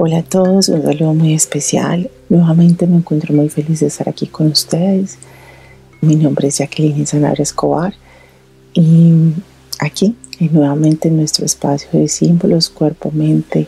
[0.00, 2.08] Hola a todos, un saludo muy especial.
[2.28, 5.18] Nuevamente me encuentro muy feliz de estar aquí con ustedes.
[6.00, 7.94] Mi nombre es Jacqueline Sanabria Escobar
[8.74, 9.32] y
[9.80, 13.66] aquí nuevamente en nuestro espacio de símbolos, cuerpo, mente,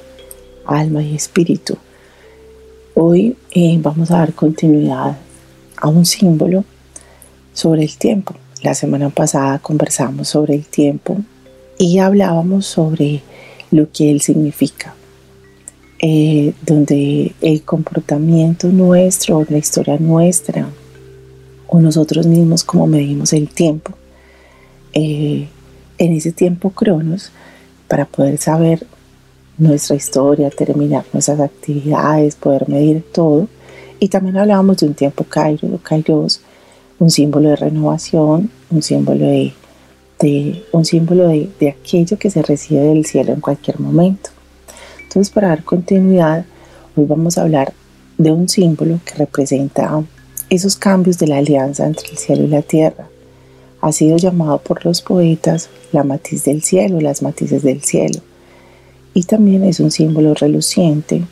[0.67, 1.77] alma y espíritu.
[2.95, 5.19] Hoy eh, vamos a dar continuidad
[5.79, 6.65] a un símbolo
[7.53, 8.37] sobre el tiempo.
[8.63, 11.17] La semana pasada conversamos sobre el tiempo
[11.77, 13.21] y hablábamos sobre
[13.73, 14.95] lo que él significa
[16.03, 20.67] eh, donde el comportamiento nuestro, la historia nuestra,
[21.67, 23.93] o nosotros mismos como medimos el tiempo,
[24.95, 25.47] eh,
[25.99, 27.31] en ese tiempo cronos,
[27.87, 28.87] para poder saber
[29.59, 33.47] nuestra historia, terminar nuestras actividades, poder medir todo.
[33.99, 36.41] Y también hablábamos de un tiempo kairos, kairos,
[36.99, 39.53] un símbolo de renovación, un símbolo de,
[40.73, 44.31] un símbolo de aquello que se recibe del cielo en cualquier momento.
[45.11, 46.45] Entonces, para dar continuidad,
[46.95, 47.73] hoy vamos a hablar
[48.17, 50.05] de un símbolo que representa
[50.49, 53.09] esos cambios de la alianza entre el cielo y la tierra.
[53.81, 58.21] Ha sido llamado por los poetas la matiz del cielo, las matices del cielo.
[59.13, 61.25] Y también es un símbolo reluciente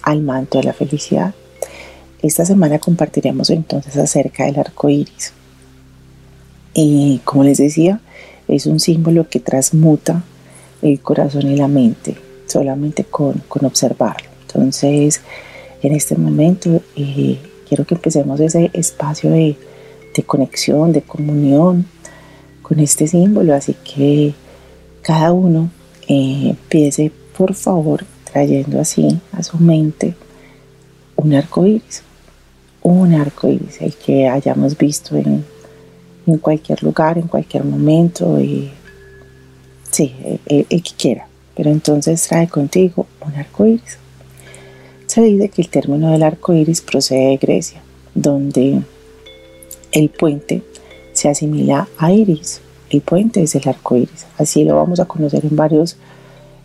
[0.00, 1.34] al manto de la felicidad.
[2.22, 5.34] Esta semana compartiremos entonces acerca del arco iris.
[6.72, 8.00] Y como les decía,
[8.48, 10.24] es un símbolo que transmuta
[10.80, 14.28] el corazón y la mente solamente con, observarlo.
[14.42, 15.20] Entonces,
[15.82, 19.56] en este momento eh, quiero que empecemos ese espacio de,
[20.26, 21.86] conexión, de comunión
[22.60, 23.54] con este símbolo.
[23.54, 24.34] Así que
[25.02, 25.70] cada uno
[26.08, 30.14] eh, empiece, por favor, trayendo así a su mente
[31.16, 32.02] un arco iris.
[32.82, 35.44] Un arco iris, el que hayamos visto en,
[36.40, 38.40] cualquier lugar, en cualquier momento.
[38.40, 38.70] Y,
[39.90, 40.14] sí,
[40.46, 43.98] el que quiera pero entonces trae contigo un arco iris.
[45.06, 47.82] Se dice que el término del arco iris procede de Grecia,
[48.14, 48.82] donde
[49.92, 50.62] el puente
[51.12, 52.60] se asimila a iris.
[52.90, 54.26] El puente es el arco iris.
[54.38, 55.96] Así lo vamos a conocer en varios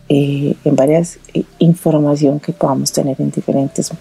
[0.09, 3.91] eh, en varias eh, información que podamos tener en diferentes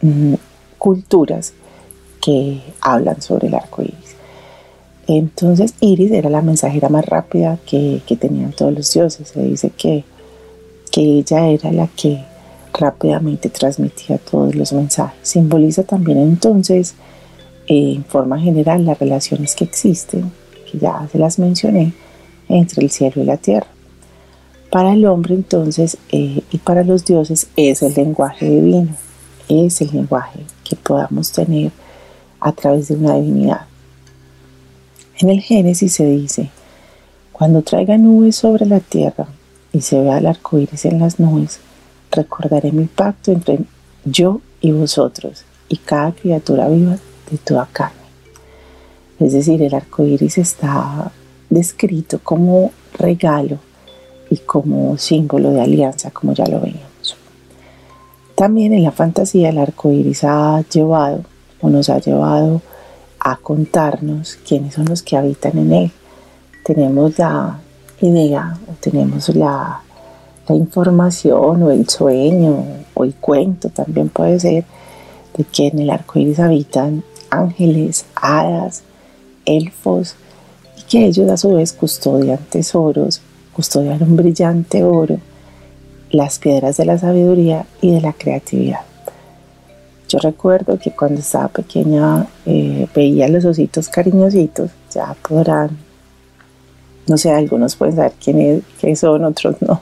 [0.00, 0.34] mm,
[0.76, 1.52] culturas
[2.20, 4.16] que hablan sobre el arco iris.
[5.06, 9.28] Entonces Iris era la mensajera más rápida que, que tenían todos los dioses.
[9.28, 10.04] Se dice que
[10.92, 12.22] que ella era la que
[12.72, 15.18] rápidamente transmitía todos los mensajes.
[15.22, 16.94] Simboliza también entonces,
[17.66, 20.30] eh, en forma general, las relaciones que existen,
[20.70, 21.94] que ya se las mencioné,
[22.48, 23.66] entre el cielo y la tierra.
[24.70, 28.94] Para el hombre entonces eh, y para los dioses es el lenguaje divino,
[29.48, 31.72] es el lenguaje que podamos tener
[32.40, 33.62] a través de una divinidad.
[35.18, 36.50] En el Génesis se dice,
[37.32, 39.28] cuando traiga nubes sobre la tierra,
[39.72, 41.60] y se vea el arco iris en las nubes,
[42.10, 43.60] recordaré mi pacto entre
[44.04, 46.96] yo y vosotros y cada criatura viva
[47.30, 47.96] de toda carne.
[49.18, 51.10] Es decir, el arco iris está
[51.48, 53.58] descrito como regalo
[54.30, 57.16] y como símbolo de alianza, como ya lo veíamos.
[58.34, 61.24] También en la fantasía el arco iris ha llevado
[61.60, 62.60] o nos ha llevado
[63.20, 65.92] a contarnos quiénes son los que habitan en él.
[66.64, 67.60] Tenemos la
[68.06, 69.80] idea o tenemos la,
[70.48, 74.64] información o el sueño o el cuento también puede ser
[75.34, 78.82] de que en el arco iris habitan ángeles, hadas,
[79.46, 80.14] elfos
[80.76, 83.22] y que ellos a su vez custodian tesoros,
[83.54, 85.18] custodian un brillante oro,
[86.10, 88.80] las piedras de la sabiduría y de la creatividad.
[90.08, 95.78] Yo recuerdo que cuando estaba pequeña eh, veía los ositos cariñositos, ya podrán
[97.06, 99.80] no sé, algunos pueden saber quién es, son, otros no.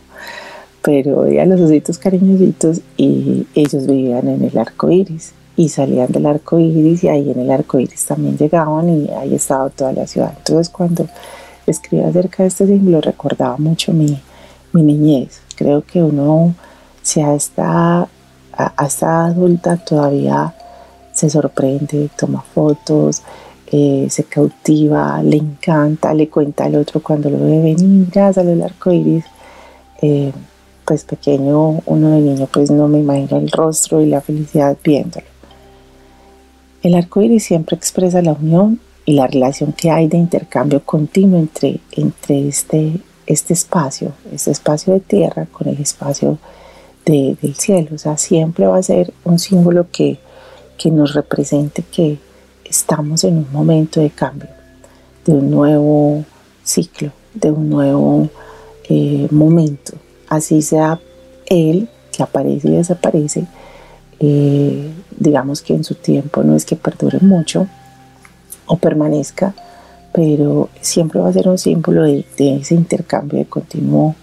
[0.83, 6.25] Pero veía los ositos cariñositos y ellos vivían en el arco iris y salían del
[6.25, 10.07] arco iris y ahí en el arco iris también llegaban y ahí estaba toda la
[10.07, 10.33] ciudad.
[10.39, 11.07] Entonces, cuando
[11.67, 14.19] escribí acerca de este símbolo, recordaba mucho mi,
[14.73, 15.43] mi niñez.
[15.55, 16.55] Creo que uno,
[17.03, 18.09] si a esta,
[18.53, 20.55] a esta adulta todavía
[21.13, 23.23] se sorprende, toma fotos,
[23.73, 28.53] eh, se cautiva, le encanta, le cuenta al otro cuando lo ve venir, ya sale
[28.53, 29.25] el arco iris.
[30.03, 30.33] Eh,
[30.85, 35.27] pues pequeño, uno de niño, pues no me imagino el rostro y la felicidad viéndolo.
[36.83, 41.39] El arco iris siempre expresa la unión y la relación que hay de intercambio continuo
[41.39, 42.95] entre, entre este,
[43.27, 46.39] este espacio, este espacio de tierra con el espacio
[47.05, 47.91] del cielo.
[47.95, 50.19] O sea, siempre va a ser un símbolo que,
[50.77, 52.19] que nos represente que
[52.71, 54.49] estamos en un momento de cambio,
[55.27, 56.25] de un nuevo
[56.63, 58.31] ciclo, de un nuevo
[58.89, 59.95] eh, momento.
[60.29, 61.01] Así sea
[61.47, 63.47] él que aparece y desaparece,
[64.21, 67.67] eh, digamos que en su tiempo no es que perdure mucho
[68.67, 69.53] o permanezca,
[70.13, 74.15] pero siempre va a ser un símbolo de, ese intercambio continuo,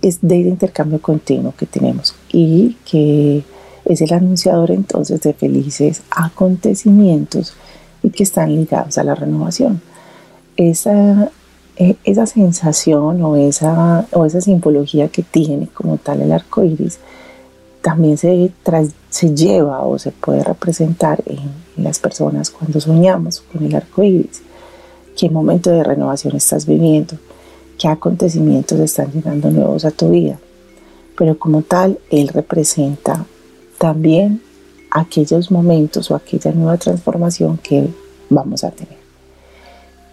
[0.00, 3.44] es de ese intercambio continuo que tenemos y que
[3.84, 7.54] es el anunciador entonces de felices acontecimientos
[8.02, 9.80] y que están ligados a la renovación.
[10.56, 11.30] Esa,
[11.76, 16.98] e, esa sensación o esa, o esa simbología que tiene como tal el arco iris
[17.82, 18.52] también se,
[19.10, 24.42] se lleva o se puede representar en, las personas cuando soñamos con el arco iris.
[25.16, 27.14] ¿Qué momento de renovación estás viviendo?
[27.78, 30.38] ¿Qué acontecimientos están llegando nuevos a tu vida?
[31.16, 33.24] Pero como tal, él representa
[33.82, 34.40] también
[34.92, 37.88] aquellos momentos o aquella nueva transformación que
[38.30, 38.96] vamos a tener.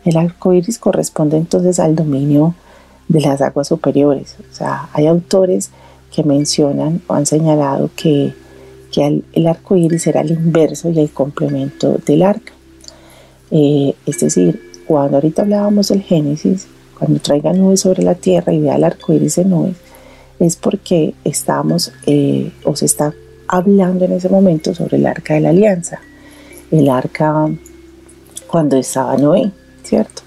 [0.03, 2.55] El arco iris corresponde entonces al dominio
[3.07, 4.37] de las aguas superiores.
[4.39, 5.69] O sea, hay autores
[6.11, 8.33] que mencionan o han señalado que,
[8.95, 12.53] el, arco iris era el inverso y el complemento del arca.
[13.51, 16.65] Eh, es decir, cuando ahorita hablábamos del Génesis,
[16.97, 19.75] cuando traiga nubes sobre la tierra y vea el arco iris de nubes,
[20.39, 23.13] es porque estamos eh, o se está
[23.49, 25.99] hablando en ese momento sobre el arca de la alianza,
[26.69, 27.49] el arca
[28.47, 29.51] cuando estaba Noé,
[29.83, 30.21] ¿cierto?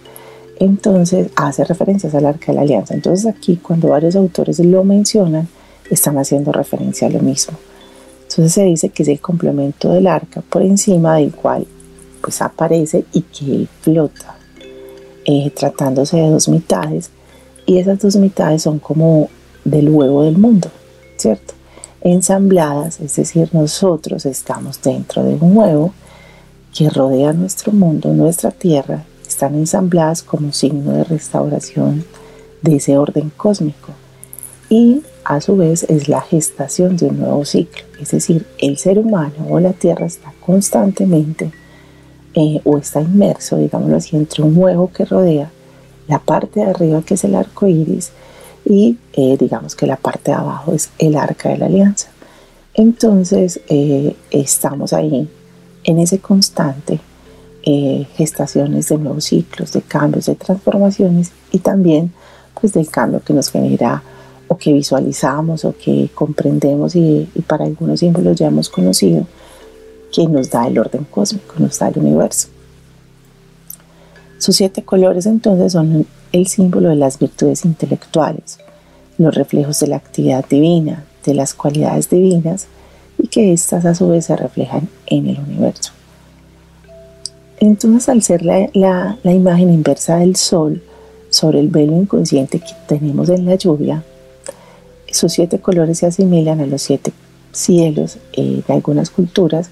[0.59, 2.95] Entonces hace referencias al arca de la alianza.
[2.95, 5.49] Entonces aquí cuando varios autores lo mencionan,
[5.89, 7.57] están haciendo referencia a lo mismo.
[8.23, 11.67] Entonces se dice que es el complemento del arca por encima del cual
[12.21, 14.37] pues aparece y que flota,
[15.25, 17.11] eh, tratándose de dos mitades
[17.67, 19.29] y esas dos mitades son como
[19.65, 20.69] del huevo del mundo,
[21.17, 21.55] ¿cierto?
[22.05, 25.93] Ensambladas, es decir, nosotros estamos dentro de un huevo
[26.75, 32.05] que rodea nuestro mundo, nuestra tierra, están ensambladas como signo de restauración
[32.63, 33.93] de ese orden cósmico.
[34.69, 38.99] Y a su vez es la gestación de un nuevo ciclo, es decir, el ser
[38.99, 41.53] humano o la tierra está constantemente
[42.35, 45.51] eh, o está inmerso, digámoslo así, entre un huevo que rodea
[46.09, 48.11] la parte de arriba que es el arco iris
[48.65, 52.09] y eh, digamos que la parte de abajo es el arca de la alianza.
[52.75, 55.29] Entonces eh, estamos ahí
[55.85, 57.01] en ese constante
[57.65, 62.13] eh, gestaciones de nuevos ciclos, de cambios, de transformaciones y también
[62.61, 64.03] pues del cambio que nos genera
[64.49, 69.27] o que visualizamos o que comprendemos y, y para algunos símbolos ya hemos conocido
[70.13, 72.49] que nos da el orden cósmico, nos da el universo.
[74.39, 78.59] Sus siete colores entonces son el símbolo de las virtudes intelectuales,
[79.19, 82.67] los reflejos de la actividad divina, de las cualidades divinas
[83.19, 85.93] y que éstas a su vez se reflejan en el universo.
[87.61, 90.83] Entonces, al ser la, la, imagen inversa del sol
[91.31, 94.03] sobre el velo inconsciente que tenemos en la lluvia,
[95.13, 97.13] sus siete colores se asimilan a los siete
[97.53, 99.71] cielos eh, de algunas culturas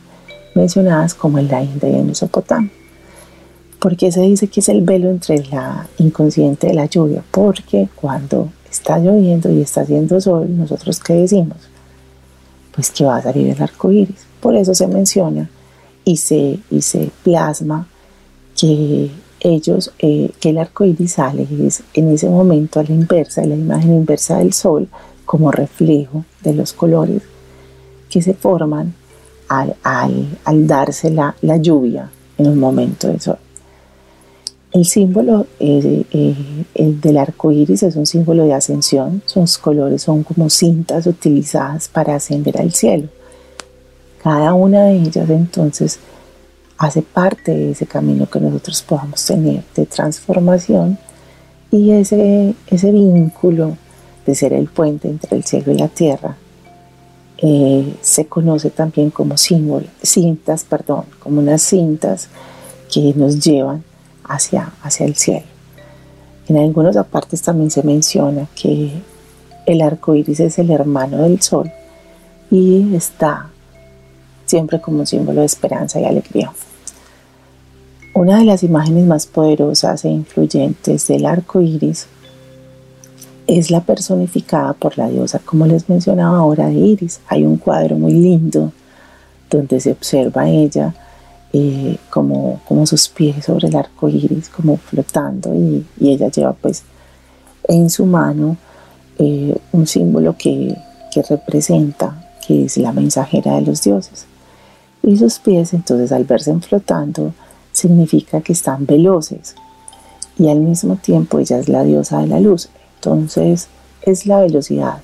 [0.54, 2.70] mencionadas como en la India y en Mesopotamia.
[3.80, 7.24] ¿Por qué se dice que es el velo entre la inconsciente de la lluvia?
[7.30, 11.56] Porque cuando está lloviendo y está haciendo sol, nosotros qué decimos?
[12.74, 14.26] Pues que va a salir el arco iris.
[14.40, 15.48] Por eso se menciona
[16.04, 17.86] y se, y se plasma
[18.54, 19.10] que
[19.40, 21.46] ellos, eh, que el arco iris sale
[21.94, 24.88] en ese momento a la inversa, la imagen inversa del sol,
[25.24, 27.22] como reflejo de los colores
[28.10, 28.92] que se forman
[29.48, 33.38] al, darse la, la lluvia en un momento de sol.
[34.72, 36.04] El símbolo eh,
[36.74, 39.20] el del arco iris es un símbolo de ascensión.
[39.26, 43.08] Sus colores son como cintas utilizadas para ascender al cielo.
[44.22, 45.98] Cada una de ellas entonces
[46.78, 50.98] hace parte de ese camino que nosotros podamos tener de transformación
[51.72, 53.76] y ese, ese vínculo
[54.24, 56.36] de ser el puente entre el cielo y la tierra
[57.38, 62.28] eh, se conoce también como símbolo, cintas, perdón, como unas cintas
[62.92, 63.82] que nos llevan
[64.30, 65.46] hacia, hacia el cielo.
[66.48, 68.90] En algunas partes también se menciona que
[69.66, 71.70] el arco iris es el hermano del sol
[72.50, 73.50] y está
[74.46, 76.52] siempre como un símbolo de esperanza y alegría.
[78.14, 82.06] Una de las imágenes más poderosas e influyentes del arco iris
[83.46, 87.20] es la personificada por la diosa, como les mencionaba ahora, de Iris.
[87.26, 88.72] Hay un cuadro muy lindo
[89.50, 90.94] donde se observa ella
[91.52, 96.84] eh, como, como sus pies sobre el arco iris, como flotando, y, ella lleva pues
[97.64, 98.56] en su mano
[99.18, 100.76] eh, un símbolo que,
[101.12, 104.26] que representa que es la mensajera de los dioses.
[105.02, 107.32] Y sus pies, entonces, al verse flotando,
[107.72, 109.54] significa que están veloces.
[110.38, 112.68] Y al mismo tiempo ella es la diosa de la luz.
[112.96, 113.68] Entonces,
[114.02, 114.98] es la velocidad,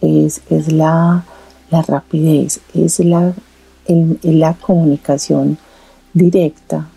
[0.00, 1.24] es, es la,
[1.70, 3.34] la rapidez, es la
[3.86, 5.58] en, la comunicación
[6.12, 6.88] directa,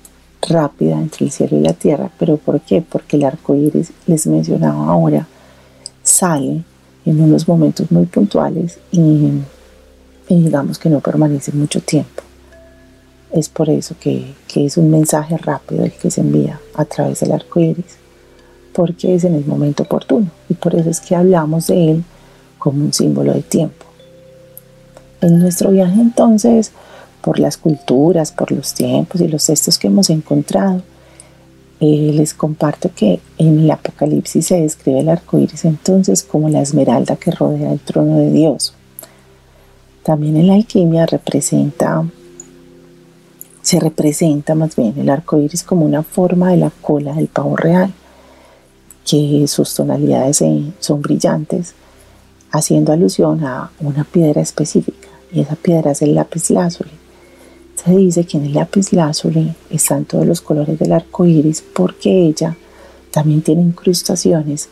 [0.48, 2.10] rápida entre el cielo y la tierra.
[2.20, 2.82] ¿Pero por qué?
[2.82, 5.28] Porque el arco iris, les mencionaba ahora,
[6.04, 6.64] sale
[7.06, 9.32] en unos momentos muy puntuales y,
[10.28, 12.24] digamos que no permanece mucho tiempo.
[13.32, 17.20] Es por eso que, que, es un mensaje rápido el que se envía a través
[17.20, 17.98] del arco iris,
[18.74, 22.04] porque es en el momento oportuno y por eso es que hablamos de él
[22.58, 23.86] como un símbolo de tiempo.
[25.22, 26.72] En nuestro viaje entonces,
[27.26, 30.84] por las culturas, por los tiempos y los textos que hemos encontrado,
[31.80, 36.62] eh, les comparto que en el Apocalipsis se describe el arco iris entonces como la
[36.62, 38.76] esmeralda que rodea el trono de Dios.
[40.04, 42.08] También en la alquimia representa,
[43.64, 47.56] se representa más bien el arco iris como una forma de la cola del pavo
[47.56, 47.92] real,
[49.04, 50.44] que sus tonalidades
[50.80, 51.74] son brillantes,
[52.52, 57.05] haciendo alusión a una piedra específica y esa piedra es el lápiz lazuli.
[57.86, 62.26] Se dice que en el lápiz lazuli están todos los colores del arco iris porque
[62.26, 62.58] ella
[63.12, 64.70] también tiene incrustaciones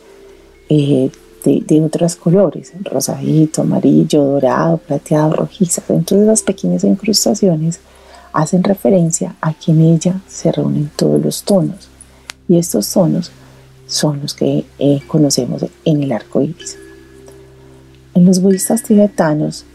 [0.68, 1.12] eh,
[1.46, 5.84] de, otros colores, rosadito, amarillo, dorado, plateado, rojizo.
[5.90, 7.82] Entonces las pequeñas incrustaciones
[8.32, 11.90] hacen referencia a que en ella se reúnen todos los tonos
[12.48, 13.32] y estos tonos
[13.86, 16.80] son los que eh, conocemos en el arco iris.
[18.16, 19.66] En los budistas tibetanos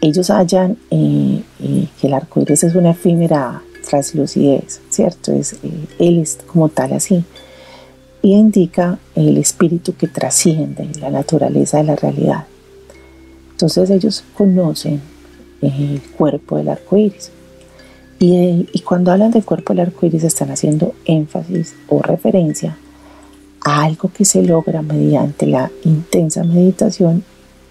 [0.00, 5.32] ellos hallan eh, eh, que el arco iris es una efímera translucidez, ¿cierto?
[5.32, 7.24] Es, eh, él es como tal así.
[8.22, 12.46] Y indica el espíritu que trasciende la naturaleza de la realidad.
[13.52, 15.00] Entonces ellos conocen
[15.62, 17.30] el cuerpo del arco iris.
[18.20, 22.76] Y, y cuando hablan del cuerpo del arco iris están haciendo énfasis o referencia
[23.64, 27.24] a algo que se logra mediante la intensa meditación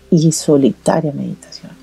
[0.10, 1.77] y solitaria meditación.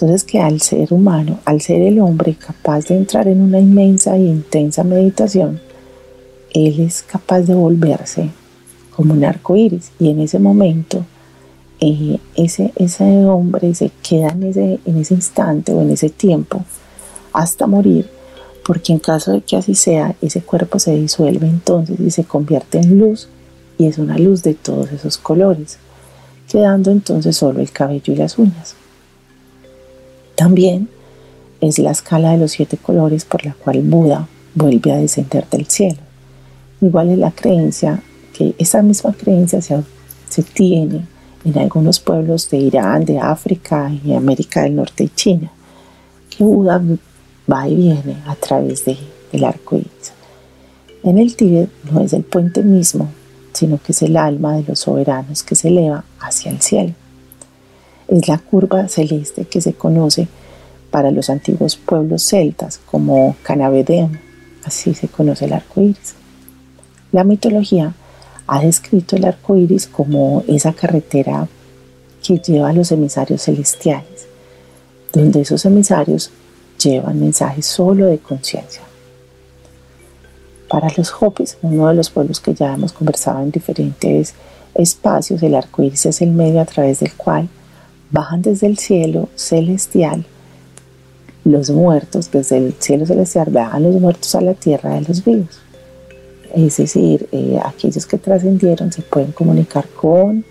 [0.00, 4.16] Entonces que al ser humano, al ser el hombre capaz de entrar en una inmensa
[4.16, 5.60] e intensa meditación,
[6.54, 8.30] él es capaz de volverse
[8.96, 11.04] como un arco iris y en ese momento
[11.80, 16.64] eh, ese, ese hombre se queda en ese, en ese instante o en ese tiempo
[17.34, 18.08] hasta morir
[18.64, 22.78] porque en caso de que así sea, ese cuerpo se disuelve entonces y se convierte
[22.78, 23.28] en luz
[23.76, 25.76] y es una luz de todos esos colores,
[26.48, 28.79] quedando entonces solo el cabello y las uñas.
[30.40, 30.88] También
[31.60, 35.66] es la escala de los siete colores por la cual Buda vuelve a descender del
[35.66, 35.98] cielo.
[36.80, 39.82] Igual es la creencia que esa misma creencia se,
[40.30, 41.06] se tiene
[41.44, 45.52] en algunos pueblos de Irán, de África y América del Norte y China,
[46.30, 46.82] que Buda
[47.52, 48.96] va y viene a través de,
[49.32, 50.14] del arco iris.
[51.02, 53.10] En el Tíbet no es el puente mismo,
[53.52, 56.94] sino que es el alma de los soberanos que se eleva hacia el cielo
[58.10, 60.26] es la curva celeste que se conoce
[60.90, 64.18] para los antiguos pueblos celtas como Canavedem,
[64.64, 66.14] así se conoce el arco iris.
[67.12, 67.94] La mitología
[68.48, 71.46] ha descrito el arco iris como esa carretera
[72.22, 74.26] que lleva a los emisarios celestiales,
[75.12, 76.32] donde esos emisarios
[76.82, 78.82] llevan mensajes solo de conciencia.
[80.68, 84.34] Para los Hopis, uno de los pueblos que ya hemos conversado en diferentes
[84.74, 87.48] espacios, el arco iris es el medio a través del cual
[88.10, 90.24] bajan desde el cielo celestial
[91.44, 95.60] los muertos, desde el cielo celestial bajan los muertos a la tierra de los vivos.
[96.54, 100.44] Es decir, eh, aquellos que trascendieron se pueden comunicar con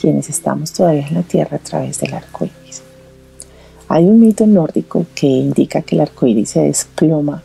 [0.00, 2.82] quienes estamos todavía en la tierra a través del arco iris.
[3.88, 7.42] Hay un mito nórdico que indica que el arco iris se desploma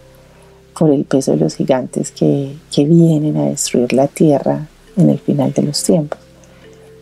[0.77, 5.19] por el peso de los gigantes que, que vienen a destruir la tierra en el
[5.19, 6.19] final de los tiempos.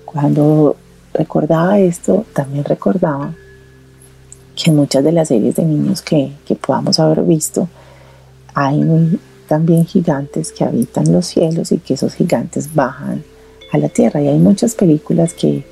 [0.06, 0.76] Cuando
[1.20, 3.34] recordaba esto, también recordaba
[4.56, 6.32] que muchas de las series de niños que,
[6.66, 7.68] podamos haber visto,
[8.54, 13.24] hay también gigantes que habitan los cielos y que esos gigantes bajan
[13.74, 14.22] a la tierra.
[14.22, 15.66] Y hay muchas películas que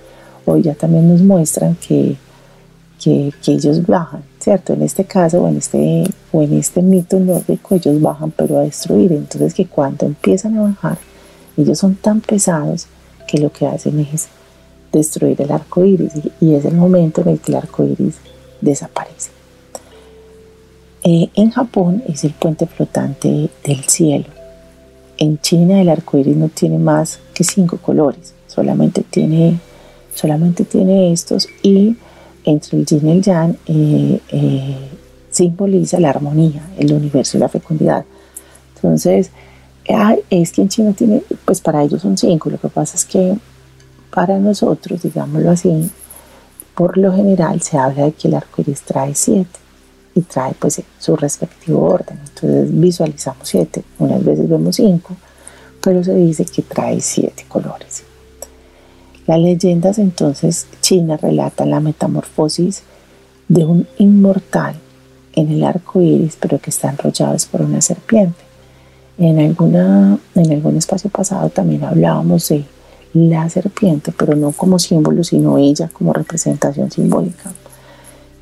[0.45, 2.17] hoy ya también nos muestran que,
[3.01, 4.73] que, ellos bajan, ¿cierto?
[4.73, 8.63] En este caso o en este, o en este mito nórdico ellos bajan pero a
[8.63, 9.13] destruir.
[9.13, 10.97] Entonces que cuando empiezan a bajar,
[11.55, 12.87] ellos son tan pesados
[13.27, 14.27] que lo que hacen es
[14.97, 18.15] destruir el arco iris y, es el momento en el que el arco iris
[18.61, 19.31] desaparece.
[21.03, 24.25] Eh, en Japón es el puente flotante del cielo.
[25.17, 29.59] En China el arco iris no tiene más que cinco colores, solamente tiene,
[30.13, 31.95] solamente tiene estos y
[32.43, 34.77] entre el yin y el yang eh, eh,
[35.29, 38.05] simboliza la armonía, el universo y la fecundidad.
[38.75, 39.31] Entonces,
[40.29, 43.35] es que en China tiene, pues para ellos son cinco, lo que pasa es que
[44.09, 45.91] para nosotros, digámoslo así,
[46.75, 49.59] por lo general se habla de que el arco iris trae siete
[50.13, 52.19] y trae pues su respectivo orden.
[52.19, 55.15] Entonces visualizamos siete, unas veces vemos cinco,
[55.81, 58.03] pero se dice que trae siete colores.
[59.25, 62.83] Las leyendas entonces chinas relatan la metamorfosis
[63.47, 64.75] de un inmortal
[65.33, 68.39] en el arco iris, pero que está enrollado por una serpiente.
[69.17, 72.65] En, alguna, en algún espacio pasado también hablábamos de
[73.13, 77.51] la serpiente, pero no como símbolo, sino ella como representación simbólica.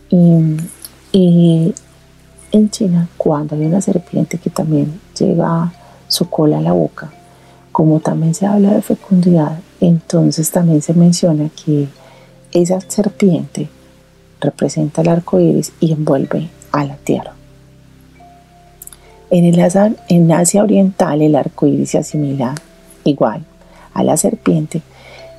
[0.10, 1.74] Y,
[2.52, 5.74] en China, cuando hay una serpiente que también lleva
[6.08, 7.12] su cola a la boca,
[7.72, 11.88] como también se habla de fecundidad, entonces también se menciona que
[12.52, 13.70] esa serpiente
[14.40, 17.34] representa el arco iris y envuelve a la tierra.
[19.30, 19.60] En, el
[20.08, 22.56] en Asia Oriental el arco iris se asimila
[23.04, 23.44] igual
[23.96, 24.84] a la serpiente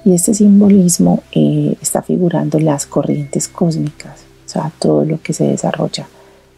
[0.04, 5.44] y este simbolismo eh, está figurando las corrientes cósmicas, o sea, todo lo que se
[5.44, 6.06] desarrolla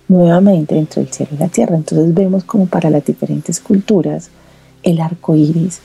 [0.08, 1.76] nuevamente entre el cielo y la tierra.
[1.76, 4.30] Entonces vemos como para las diferentes culturas
[4.82, 5.80] el arco iris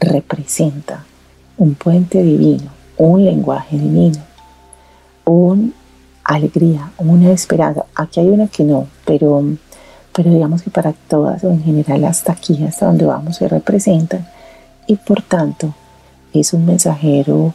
[0.00, 1.04] representa
[1.58, 4.18] un puente divino, un lenguaje divino,
[5.24, 5.70] una
[6.24, 7.84] alegría, una esperanza.
[7.94, 9.42] Aquí hay una que no, pero,
[10.12, 14.26] pero digamos que para todas o en general hasta aquí, hasta donde vamos, se representan
[14.86, 15.74] y por tanto
[16.32, 17.54] es un mensajero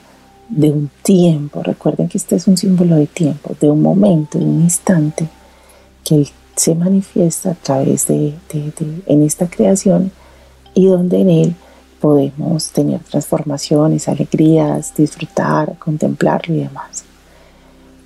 [0.50, 1.64] de un tiempo.
[1.64, 5.28] Recuerden que este es un símbolo de tiempo, de un momento, de un instante
[6.04, 8.34] que se manifiesta a través de,
[9.06, 10.12] en esta creación
[10.74, 11.56] y donde en él
[12.00, 17.04] podemos tener transformaciones, alegrías, disfrutar, contemplarlo y demás.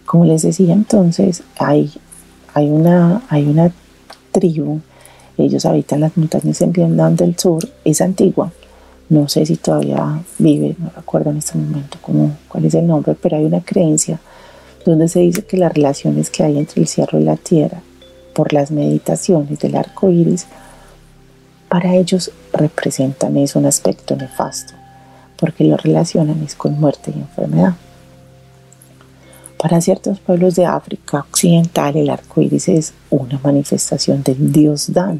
[0.06, 1.92] Como les decía entonces, hay,
[2.54, 3.72] hay, una, hay una
[4.32, 4.82] tribu,
[5.38, 8.52] ellos habitan las montañas en Vietnam del Sur, es antigua,
[9.12, 13.14] no sé si todavía vive, no recuerdo en este momento cómo, cuál es el nombre,
[13.22, 14.22] pero hay una creencia
[14.86, 17.82] donde se dice que las relaciones que hay entre el cielo y la tierra
[18.34, 20.48] por las meditaciones del arco iris,
[21.68, 24.74] para ellos representan es un aspecto nefasto,
[25.38, 27.76] porque lo relacionan es con muerte y enfermedad.
[29.58, 35.20] Para ciertos pueblos de África Occidental, el arco iris es una manifestación del dios Dan,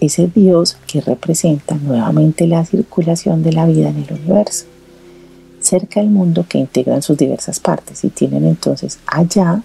[0.00, 4.66] ese Dios que representa nuevamente la circulación de la vida en el universo,
[5.60, 9.62] cerca del mundo que integran sus diversas partes y tienen entonces allá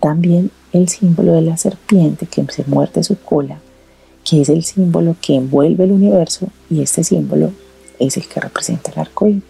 [0.00, 3.58] también el símbolo de la serpiente que se muerde su cola,
[4.24, 7.52] que es el símbolo que envuelve el universo y este símbolo
[7.98, 9.42] es el que representa el arco iris.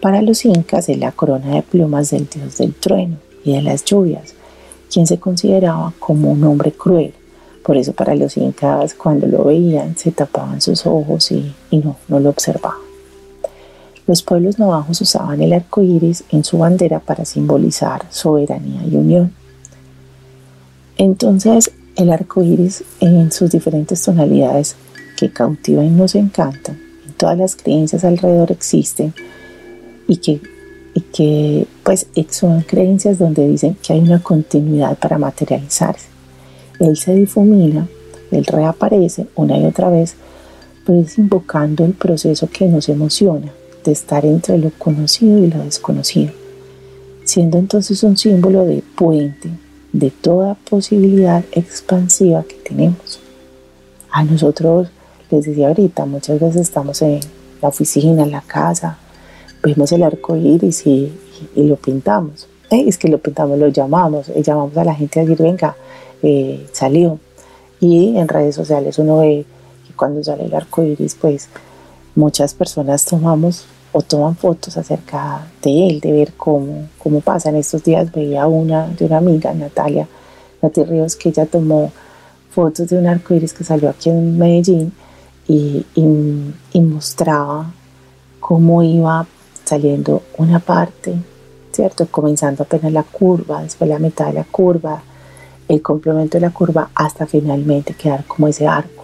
[0.00, 3.84] Para los incas es la corona de plumas del dios del trueno y de las
[3.84, 4.34] lluvias,
[4.92, 7.14] quien se consideraba como un hombre cruel
[7.66, 12.20] por eso para los incas cuando lo veían se tapaban sus ojos y, no, no
[12.20, 12.78] lo observaban.
[14.06, 19.32] Los pueblos navajos usaban el arco iris en su bandera para simbolizar soberanía y unión.
[20.96, 24.76] Entonces, el arco iris en sus diferentes tonalidades
[25.16, 29.12] que cautivan y nos encantan, en todas las creencias alrededor existen
[30.06, 30.40] y que,
[30.94, 36.15] y que pues son creencias donde dicen que hay una continuidad para materializarse
[36.80, 37.88] él se difumina,
[38.30, 40.14] él reaparece una y otra vez,
[40.84, 43.52] pues invocando el proceso que nos emociona
[43.84, 46.32] de estar entre lo conocido y lo desconocido,
[47.24, 49.50] siendo entonces un símbolo de puente
[49.92, 53.20] de toda posibilidad expansiva que tenemos.
[54.10, 54.88] A nosotros,
[55.30, 57.20] les decía ahorita, muchas veces estamos en
[57.62, 58.98] la oficina, en la casa,
[59.62, 61.12] vemos el arco iris y,
[61.54, 62.48] lo pintamos.
[62.70, 65.76] Eh, es que lo pintamos, lo llamamos, y llamamos a la gente a decir, venga,
[66.72, 67.18] salió.
[67.80, 69.44] Y en redes sociales uno ve
[69.86, 71.48] que cuando sale el arco iris, pues
[72.14, 77.50] muchas personas tomamos o toman fotos acerca de él, de ver cómo, cómo pasa.
[77.50, 80.08] En estos días veía una de una amiga, Natalia
[80.62, 81.92] Nati Ríos, que ella tomó
[82.50, 84.92] fotos de un arco iris que salió aquí en Medellín
[85.46, 87.72] y, y mostraba
[88.40, 89.26] cómo iba
[89.64, 91.14] saliendo una parte,
[91.72, 92.06] ¿cierto?
[92.06, 95.02] Comenzando apenas la curva, después la mitad de la curva,
[95.68, 98.96] el complemento de la curva hasta finalmente quedar como ese arco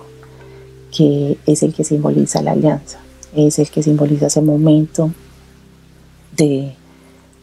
[0.93, 2.99] que es el que simboliza la alianza.
[3.35, 5.11] es el que simboliza ese momento
[6.37, 6.75] de,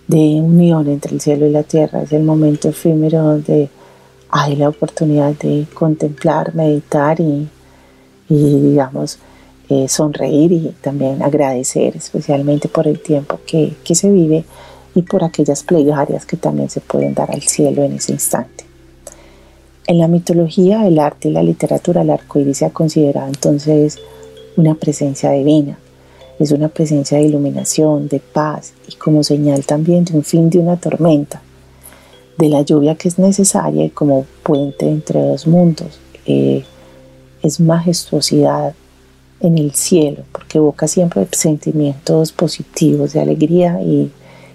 [0.08, 3.69] unión entre el cielo y la tierra, es el momento efímero donde
[4.29, 7.49] hay la oportunidad de contemplar, meditar y,
[8.29, 9.17] digamos,
[9.69, 14.45] eh, sonreír y también agradecer especialmente por el tiempo que, que se vive
[14.95, 18.68] y por aquellas plegarias que también se pueden dar al cielo en ese instante.
[19.89, 23.97] En la mitología, el arte y la literatura, el arco iris se considerado entonces
[24.56, 25.80] una presencia divina.
[26.38, 30.60] Es una presencia de iluminación, de paz y como señal también de un fin de
[30.60, 31.41] una tormenta,
[32.38, 35.99] de la lluvia que es necesaria como puente entre dos mundos.
[36.28, 36.63] Eh,
[37.41, 38.75] es majestuosidad
[39.39, 44.12] en el cielo, porque evoca siempre sentimientos positivos de alegría y,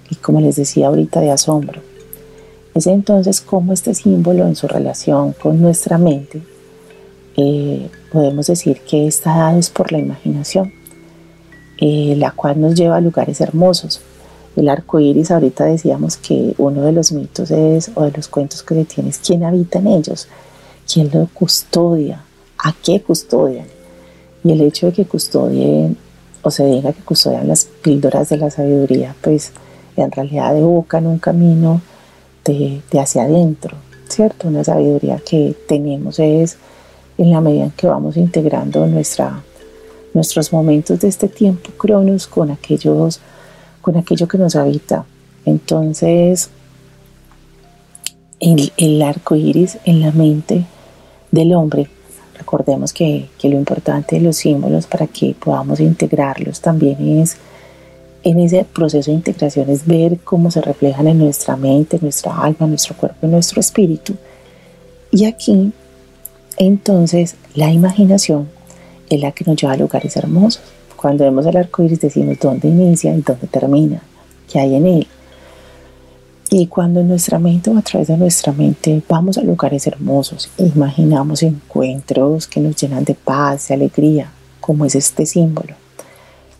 [0.08, 1.93] y como les decía ahorita, de asombro.
[2.74, 6.42] Es entonces como este símbolo en su relación con nuestra mente,
[7.36, 10.72] eh, podemos decir que está dado es por la imaginación,
[11.78, 14.00] eh, la cual nos lleva a lugares hermosos.
[14.56, 18.62] El arco iris, ahorita decíamos que uno de los mitos es, o de los cuentos
[18.64, 20.26] que se tiene, es quién habita en ellos,
[20.92, 22.24] quién lo custodia,
[22.58, 23.66] a qué custodian.
[24.42, 25.96] Y el hecho de que custodien,
[26.42, 29.52] o se diga que custodian las píldoras de la sabiduría, pues
[29.96, 31.80] en realidad evocan un camino
[32.44, 33.76] de, hacia adentro,
[34.08, 34.48] ¿cierto?
[34.48, 36.56] Una sabiduría que tenemos es
[37.16, 39.42] en la medida en que vamos integrando nuestra,
[40.12, 43.20] nuestros momentos de este tiempo cronos con, aquellos,
[43.80, 45.04] con aquello que nos habita.
[45.44, 46.50] Entonces,
[48.40, 50.64] el, el arco iris en la mente
[51.30, 51.88] del hombre,
[52.36, 57.36] recordemos que, que lo importante de los símbolos para que podamos integrarlos también es
[58.24, 62.66] en ese proceso de integración es ver cómo se reflejan en nuestra mente, nuestra alma,
[62.66, 64.14] nuestro cuerpo y nuestro espíritu.
[65.10, 65.72] Y aquí,
[66.56, 68.48] entonces, la imaginación
[69.10, 70.62] es la que nos lleva a lugares hermosos.
[70.96, 74.00] Cuando vemos el arco iris decimos dónde inicia y dónde termina,
[74.50, 75.06] qué hay en él.
[76.48, 80.48] Y cuando en nuestra mente o a través de nuestra mente vamos a lugares hermosos,
[80.56, 85.83] imaginamos encuentros que nos llenan de paz, de alegría, como es este símbolo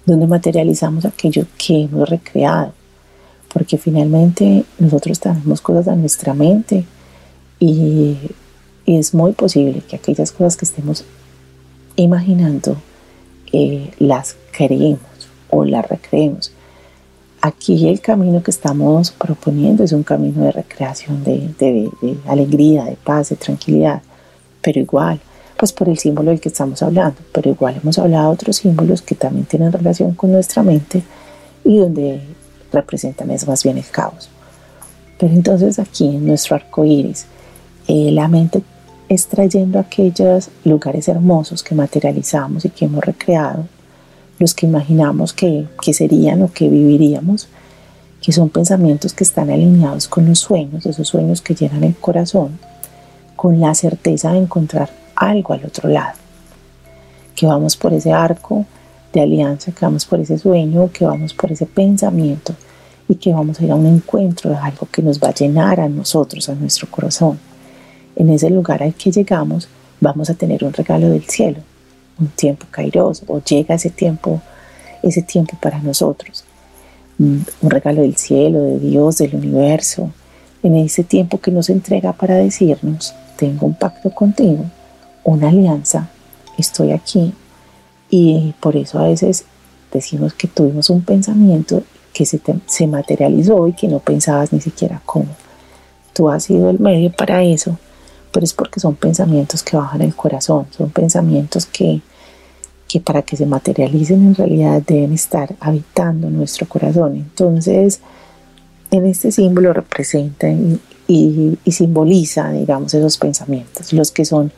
[0.06, 2.72] donde materializamos aquello que hemos recreado,
[3.52, 6.84] porque finalmente nosotros tenemos cosas en nuestra mente
[7.58, 8.16] y,
[8.86, 11.06] es muy posible que aquellas cosas que estemos
[11.96, 12.76] imaginando
[13.50, 15.00] eh, las creemos
[15.48, 16.52] o las recreemos.
[17.40, 21.90] Aquí el camino que estamos proponiendo es un camino de recreación, de
[22.26, 24.02] alegría, de paz, de tranquilidad,
[24.60, 25.18] pero igual
[25.56, 29.02] pues por el símbolo del que estamos hablando, pero igual hemos hablado de otros símbolos
[29.02, 31.02] que también tienen relación con nuestra mente
[31.64, 32.20] y donde
[32.72, 34.28] representan es más bien el caos.
[35.18, 37.26] Pero entonces aquí en nuestro arco iris,
[37.86, 38.62] eh, la mente
[39.08, 43.66] es trayendo aquellos lugares hermosos que materializamos y que hemos recreado,
[44.38, 47.48] los que imaginamos que, que serían o que viviríamos,
[48.20, 52.58] que son pensamientos que están alineados con los sueños, esos sueños que llenan el corazón,
[53.36, 56.18] con la certeza de encontrar algo al otro lado,
[57.34, 58.64] que vamos por ese arco
[59.12, 62.54] de alianza, que vamos por ese sueño, que vamos por ese pensamiento
[63.08, 65.80] y que vamos a ir a un encuentro de algo que nos va a llenar
[65.80, 67.38] a nosotros, a nuestro corazón.
[68.16, 69.68] En ese lugar al que llegamos
[70.00, 71.58] vamos a tener un regalo del cielo,
[72.18, 74.40] un tiempo cairoso, o llega ese tiempo,
[75.02, 76.44] ese tiempo para nosotros,
[77.18, 80.10] un regalo del cielo, de Dios, del universo,
[80.62, 84.64] en ese tiempo que nos entrega para decirnos, tengo un pacto contigo
[85.24, 86.10] una alianza,
[86.58, 87.34] estoy aquí
[88.10, 89.44] y por eso a veces
[89.92, 91.82] decimos que tuvimos un pensamiento
[92.12, 95.28] que se, se materializó y que no pensabas ni siquiera cómo.
[96.12, 97.76] Tú has sido el medio para eso,
[98.30, 102.02] pero es porque son pensamientos que bajan el corazón, son pensamientos que,
[102.86, 107.16] que para que se materialicen en realidad deben estar habitando nuestro corazón.
[107.16, 108.00] Entonces,
[108.90, 114.52] en este símbolo representa y, y simboliza, digamos, esos pensamientos, los que son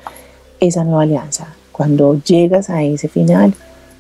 [0.60, 1.54] esa nueva alianza.
[1.72, 3.54] Cuando llegas a ese final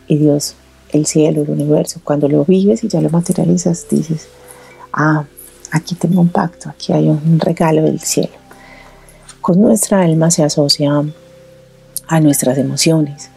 [0.08, 0.54] y Dios,
[0.90, 4.28] el cielo, el universo, cuando lo vives y ya lo materializas, dices,
[4.92, 5.24] ah,
[5.72, 8.34] aquí tengo un pacto, aquí hay un regalo del cielo.
[9.40, 11.04] Con nuestra alma se asocia
[12.08, 13.30] a nuestras emociones,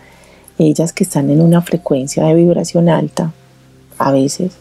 [0.58, 3.34] ellas que están en una frecuencia de vibración alta,
[3.98, 4.54] a veces,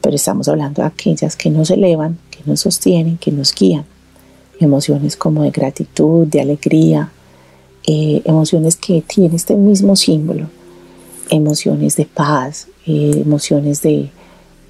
[0.00, 3.84] pero estamos hablando de aquellas que nos elevan, que nos sostienen, que nos guían.
[4.58, 7.10] Emociones como de gratitud, de alegría,
[7.86, 10.48] eh, emociones que tienen este mismo símbolo,
[11.30, 14.10] emociones de paz, eh, emociones de,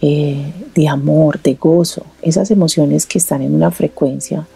[0.00, 4.46] eh, de amor, de gozo, esas emociones que están en una frecuencia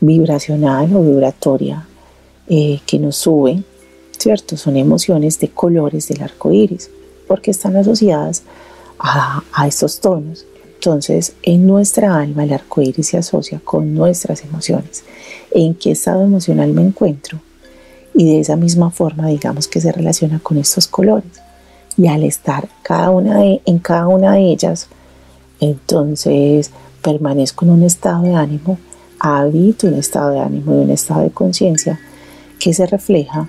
[0.00, 1.86] vibracional o vibratoria
[2.48, 3.64] que nos suben,
[4.18, 4.56] ¿cierto?
[4.56, 6.90] Son emociones de colores del arco iris.
[7.28, 8.42] porque están asociadas
[8.98, 10.44] a, a estos tonos.
[10.74, 15.04] Entonces, en nuestra alma el arco iris se asocia con nuestras emociones.
[15.52, 17.38] ¿En qué estado emocional me encuentro?
[18.14, 21.40] Y de esa misma forma, digamos que se relaciona con estos colores.
[21.96, 24.88] Y al estar cada una en cada una de ellas,
[25.60, 26.70] entonces
[27.02, 28.78] permanezco en un estado de ánimo,
[29.18, 32.00] habito un estado de ánimo y un estado de conciencia
[32.58, 33.48] que se refleja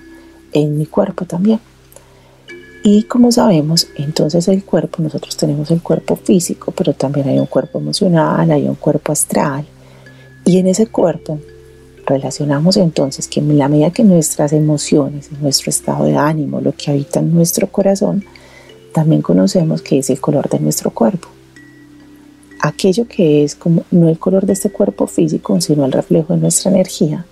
[0.52, 1.60] en mi cuerpo también.
[2.84, 7.46] Y como sabemos, entonces el cuerpo, nosotros tenemos el cuerpo físico, pero también hay un
[7.46, 9.64] cuerpo emocional, hay un cuerpo astral.
[10.44, 11.38] Y en ese cuerpo
[12.06, 16.90] relacionamos entonces que en la medida que nuestras emociones, nuestro estado de ánimo, lo que
[16.90, 18.24] habita en nuestro corazón,
[18.92, 21.28] también conocemos que es el color de nuestro cuerpo.
[22.60, 26.40] Aquello que es como no el color de este cuerpo físico, sino el reflejo de
[26.40, 27.24] nuestra energía,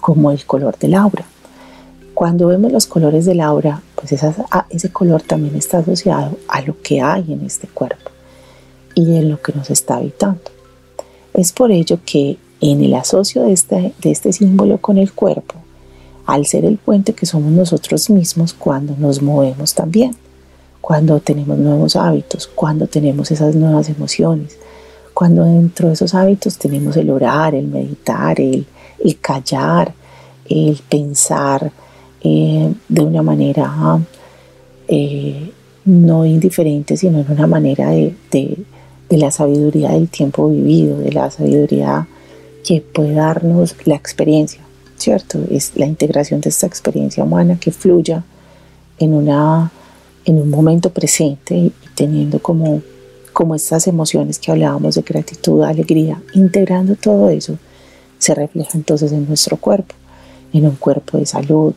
[0.00, 1.24] como el color del aura.
[2.14, 4.12] Cuando vemos los colores del aura, pues
[4.70, 8.10] ese color también está asociado a lo que hay en este cuerpo
[8.94, 10.40] y en lo que nos está habitando.
[11.34, 15.56] Es por ello que en el asocio de este, símbolo con el cuerpo,
[16.26, 20.16] al ser el puente que somos nosotros mismos cuando nos movemos también,
[20.80, 24.58] cuando tenemos nuevos hábitos, cuando tenemos esas nuevas emociones,
[25.14, 28.66] cuando dentro de esos hábitos tenemos el orar, el meditar, el,
[29.02, 29.92] el callar,
[30.48, 31.72] el pensar,
[32.28, 34.00] eh, de una manera
[34.88, 35.52] eh,
[35.84, 38.56] no indiferente, sino en una manera de,
[39.10, 42.08] la sabiduría del tiempo vivido, de la sabiduría
[42.66, 44.60] que puede darnos la experiencia,
[44.96, 45.38] ¿cierto?
[45.48, 48.24] Es la integración de esta experiencia humana que fluya
[48.98, 49.70] en, una,
[50.24, 52.82] en un momento presente y teniendo como,
[53.32, 57.56] como estas emociones que hablábamos de gratitud, alegría, integrando todo eso,
[58.18, 59.94] se refleja entonces en nuestro cuerpo,
[60.52, 61.72] en un cuerpo de salud,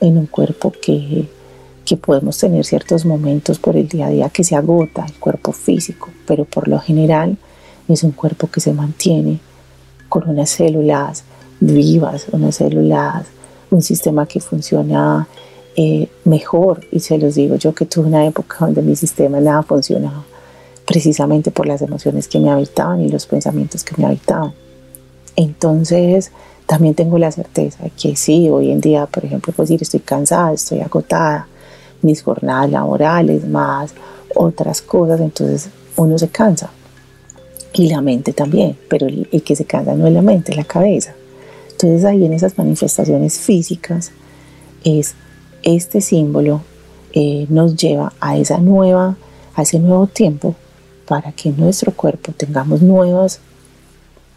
[0.00, 1.28] en un cuerpo que,
[1.84, 5.52] que podemos tener ciertos momentos por el día a día que se agota, el cuerpo
[5.52, 7.36] físico, pero por lo general
[7.86, 9.38] es un cuerpo que se mantiene
[10.14, 11.24] con unas células
[11.58, 13.26] vivas, unas células,
[13.72, 15.26] un sistema que funciona
[15.74, 16.86] eh, mejor.
[16.92, 20.22] Y se los digo yo que tuve una época donde mi sistema nada funcionaba,
[20.86, 24.52] precisamente por las emociones que me habitaban y los pensamientos que me habitaban.
[25.34, 26.30] Entonces,
[26.66, 29.98] también tengo la certeza de que sí, hoy en día, por ejemplo, pues decir, estoy
[29.98, 31.48] cansada, estoy agotada,
[32.02, 33.92] mis jornadas laborales, más
[34.36, 36.70] otras cosas, entonces uno se cansa.
[37.74, 40.64] Y la mente también, pero el, que se cansa no es la mente, es la
[40.64, 41.14] cabeza.
[41.72, 44.12] Entonces ahí en esas manifestaciones físicas
[44.84, 45.14] es
[45.62, 46.60] este símbolo
[47.16, 49.16] eh, nos lleva a esa nueva,
[49.54, 50.56] a ese nuevo tiempo
[51.06, 53.38] para que nuestro cuerpo tengamos nuevas,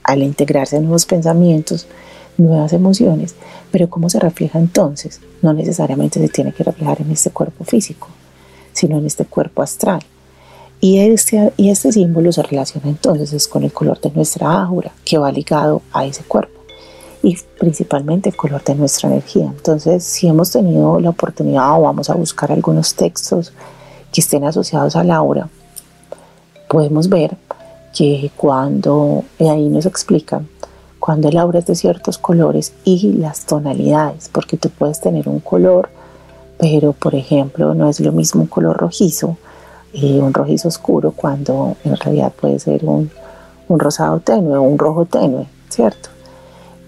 [0.03, 1.87] al integrarse nuevos pensamientos,
[2.37, 3.33] nuevas emociones,
[3.71, 5.21] pero ¿cómo se refleja entonces?
[5.41, 8.09] No necesariamente se tiene que reflejar en este cuerpo físico,
[8.73, 10.01] sino en este cuerpo astral.
[10.79, 15.17] Y este, y este símbolo se relaciona entonces con el color de nuestra aura, que
[15.17, 16.59] va ligado a ese cuerpo,
[17.23, 19.45] y principalmente el color de nuestra energía.
[19.45, 23.53] Entonces, si hemos tenido la oportunidad o vamos a buscar algunos textos
[24.13, 25.49] que estén asociados al aura,
[26.69, 27.37] podemos ver
[27.93, 30.47] que cuando ahí nos explican
[31.07, 35.39] cuando el aura es de ciertos colores y las tonalidades, porque tú puedes tener un
[35.39, 35.89] color,
[36.57, 39.37] pero por ejemplo no es lo mismo un color rojizo,
[39.93, 43.09] y un rojizo oscuro, cuando en realidad puede ser un,
[43.67, 46.09] un rosado tenue o un rojo tenue, ¿cierto?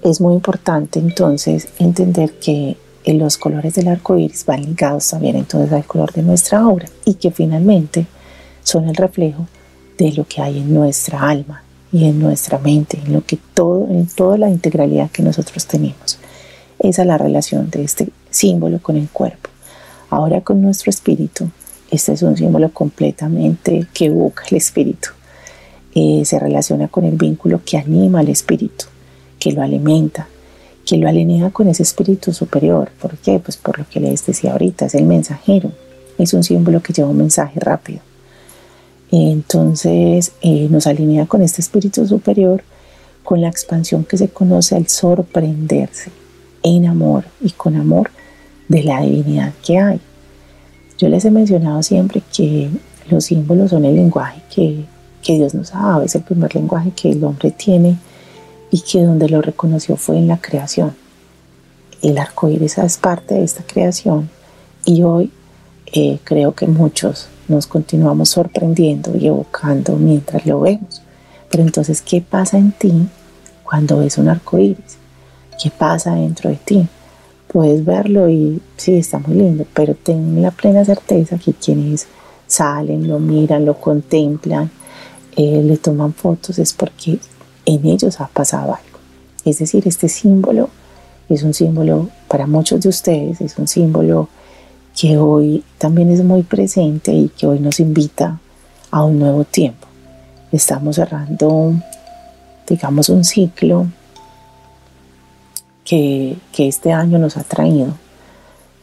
[0.04, 5.74] Es muy importante entonces entender que los colores del arco iris van ligados también entonces
[5.74, 8.06] al color de nuestra aura y que finalmente
[8.64, 9.48] son el reflejo
[9.98, 13.88] de lo que hay en nuestra alma, y en nuestra mente, en lo que todo,
[13.90, 16.20] en toda la integralidad que nosotros tenemos.
[16.78, 19.50] Esa es la relación de este símbolo con el cuerpo.
[20.10, 21.50] Ahora con nuestro espíritu,
[21.92, 25.10] este es un símbolo completamente que evoca el espíritu.
[25.96, 28.86] Eh, se relaciona con el vínculo que anima al espíritu,
[29.40, 30.28] que lo alimenta,
[30.86, 32.92] que lo alinea con ese espíritu superior.
[33.02, 33.40] ¿Por qué?
[33.40, 35.72] Pues por lo que les decía ahorita, es el mensajero.
[36.18, 38.02] Es un símbolo que lleva un mensaje rápido.
[39.12, 42.64] Entonces eh, nos alinea con este espíritu superior,
[43.24, 46.12] con la expansión que se conoce al sorprenderse
[46.62, 48.12] en amor y con amor
[48.68, 50.00] de la divinidad que hay.
[51.00, 52.70] Yo les he mencionado siempre que
[53.10, 54.86] los símbolos son el lenguaje que,
[55.24, 57.98] Dios nos ha dado, es el primer lenguaje que el hombre tiene
[58.70, 60.94] y que donde lo reconoció fue en la creación.
[62.02, 64.30] El arco iris es parte de esta creación
[64.84, 65.32] y hoy
[65.94, 71.02] eh, creo que muchos nos continuamos sorprendiendo y evocando mientras lo vemos.
[71.50, 73.08] Pero entonces, ¿qué pasa en ti
[73.64, 74.98] cuando ves un arco iris?
[75.62, 76.90] ¿Qué pasa dentro de ti
[77.52, 82.08] puedes verlo y sí, está muy lindo, pero ten la plena certeza que quienes
[82.48, 84.70] salen, lo miran, lo contemplan,
[85.36, 87.20] eh, le toman fotos, es porque
[87.66, 89.00] en ellos ha pasado algo.
[89.46, 90.70] Es decir, este símbolo
[91.28, 94.30] es un símbolo para muchos de ustedes, es un símbolo
[94.96, 98.40] que hoy también es muy presente y que hoy nos invita
[98.92, 99.88] a un nuevo tiempo.
[100.52, 101.74] Estamos cerrando,
[102.68, 103.88] digamos, un ciclo
[105.84, 107.94] que, este año nos ha traído.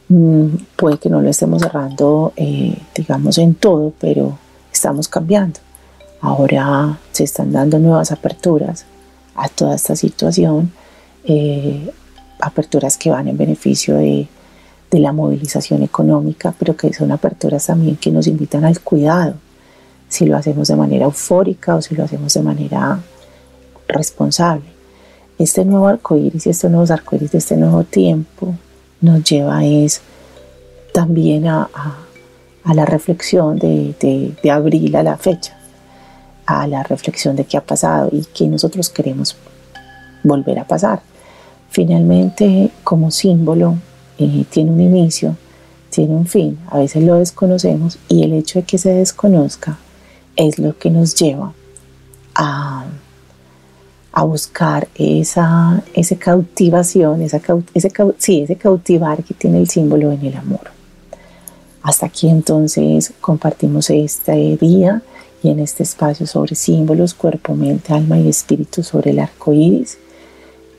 [0.09, 4.37] Mm, puede que no lo estemos cerrando, eh, digamos, en todo, pero
[4.71, 5.59] estamos cambiando.
[6.21, 8.85] Ahora se están dando nuevas aperturas
[9.35, 10.71] a toda esta situación,
[11.25, 11.91] eh,
[12.39, 14.27] aperturas que van en beneficio de,
[14.89, 19.35] de la movilización económica, pero que son aperturas también que nos invitan al cuidado,
[20.09, 22.99] si lo hacemos de manera eufórica o si lo hacemos de manera
[23.87, 24.76] responsable
[25.39, 28.55] este nuevo arcoíris estos nuevos arcoíris de este nuevo tiempo
[29.01, 30.01] nos lleva es
[30.93, 31.69] también a,
[32.65, 33.95] la reflexión de,
[34.41, 35.55] de, abril a la fecha,
[36.45, 39.37] a la reflexión de qué ha pasado y qué nosotros queremos
[40.23, 41.01] volver a pasar.
[41.69, 43.75] Finalmente, como símbolo,
[44.17, 45.37] eh, tiene un inicio,
[45.91, 49.77] tiene un fin, a veces lo desconocemos y el hecho de que se desconozca
[50.35, 51.53] es lo que nos lleva
[52.35, 52.85] a
[54.17, 57.39] a buscar esa, esa cautivación, esa,
[57.75, 60.71] ese, sí, ese cautivar que tiene el símbolo en el amor.
[61.83, 65.03] Hasta aquí entonces compartimos este día
[65.43, 69.99] y en este espacio sobre símbolos, cuerpo, mente, alma y espíritu sobre el arco iris.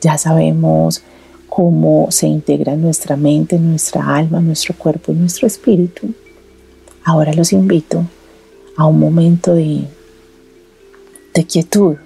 [0.01, 1.05] Ya sabemos
[1.48, 6.12] cómo se integra nuestra mente, nuestra alma, nuestro cuerpo y nuestro espíritu.
[7.05, 8.05] Ahora los invito
[8.77, 9.85] a un momento de,
[11.35, 11.98] de quietud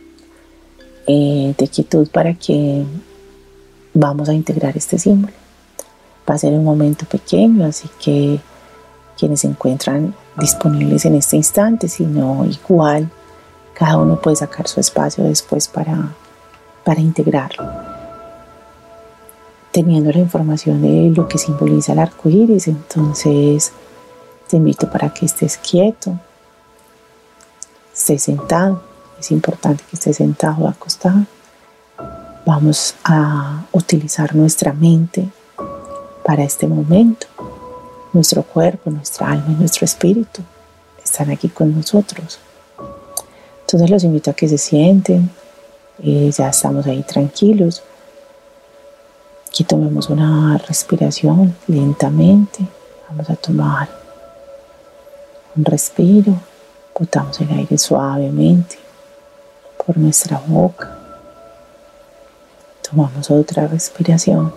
[1.06, 2.84] eh, de quietud para que
[3.94, 5.32] vamos a integrar este símbolo.
[6.28, 8.40] Va a ser un momento pequeño, así que
[9.18, 13.10] quienes se encuentran disponibles en este instante, si no igual,
[13.74, 16.14] cada uno puede sacar su espacio después para,
[16.84, 17.68] para integrarlo.
[19.72, 23.72] Teniendo la información de lo que simboliza el arco iris, entonces
[24.48, 26.18] te invito para que estés quieto,
[27.92, 28.91] estés sentado
[29.22, 31.24] es importante que esté sentado o acostado.
[32.44, 35.28] Vamos a utilizar nuestra mente
[36.24, 37.28] para este momento.
[38.12, 40.42] Nuestro cuerpo, nuestra alma y nuestro espíritu
[41.02, 42.40] están aquí con nosotros.
[43.60, 45.30] Entonces los invito a que se sienten.
[46.02, 47.82] Eh, ya estamos ahí tranquilos.
[49.48, 52.66] Aquí tomemos una respiración lentamente.
[53.08, 53.88] Vamos a tomar
[55.54, 56.34] un respiro.
[56.98, 58.81] Botamos el aire suavemente
[59.84, 60.96] por nuestra boca.
[62.88, 64.52] Tomamos otra respiración.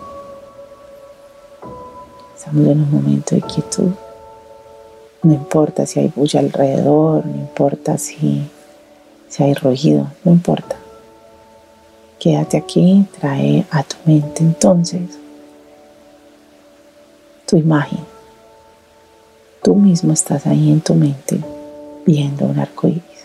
[2.36, 3.92] Estamos en un momento de quietud.
[5.22, 8.48] No importa si hay bulla alrededor, no importa si,
[9.28, 10.76] si hay ruido, no importa.
[12.18, 15.18] Quédate aquí, trae a tu mente entonces
[17.46, 18.00] tu imagen.
[19.62, 21.40] Tú mismo estás ahí en tu mente
[22.04, 23.15] viendo un arco iris.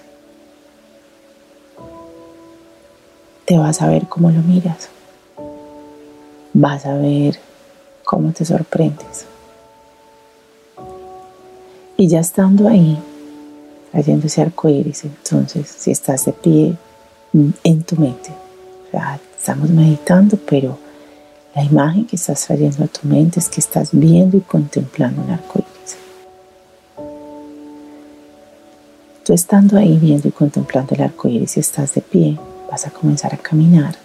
[3.52, 4.88] Te vas a ver cómo lo miras.
[6.54, 7.38] Vas a ver
[8.06, 9.26] cómo te sorprendes.
[11.98, 12.98] Y ya estando ahí,
[13.92, 16.78] trayendo ese arco iris, entonces, si estás de pie
[17.34, 18.32] mm, en tu mente,
[19.38, 20.78] estamos meditando, pero
[21.54, 25.30] la imagen que estás trayendo a tu mente es que estás viendo y contemplando un
[25.30, 25.98] arco iris.
[29.26, 32.38] Tú estando ahí viendo y contemplando el arco iris, y estás de pie,
[32.72, 33.96] vas a comenzar a caminar